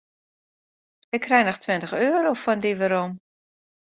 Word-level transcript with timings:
Ik 1.09 1.21
krij 1.25 1.43
noch 1.45 1.59
tweintich 1.63 1.93
euro 2.05 2.31
fan 2.43 2.59
dy 2.63 2.71
werom. 2.81 3.11